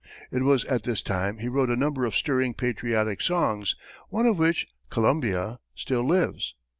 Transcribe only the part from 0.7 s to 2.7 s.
this time he wrote a number of stirring